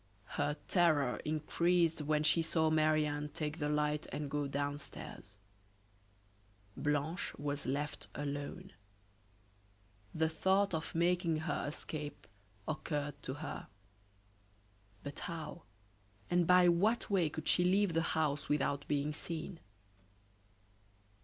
Her 0.29 0.55
terror 0.67 1.17
increased 1.25 2.01
when 2.01 2.23
she 2.23 2.41
saw 2.41 2.71
Marie 2.71 3.05
Anne 3.05 3.29
take 3.35 3.59
the 3.59 3.69
light 3.69 4.07
and 4.11 4.31
go 4.31 4.47
downstairs. 4.47 5.37
Blanche 6.75 7.35
was 7.37 7.67
left 7.67 8.07
alone. 8.15 8.73
The 10.11 10.27
thought 10.27 10.73
of 10.73 10.95
making 10.95 11.41
her 11.41 11.65
escape 11.67 12.25
occurred 12.67 13.21
to 13.21 13.35
her; 13.45 13.67
but 15.03 15.19
how, 15.19 15.65
and 16.31 16.47
by 16.47 16.67
what 16.67 17.11
way 17.11 17.29
could 17.29 17.47
she 17.47 17.63
leave 17.63 17.93
the 17.93 18.01
house 18.17 18.49
without 18.49 18.87
being 18.87 19.13
seen? 19.13 19.59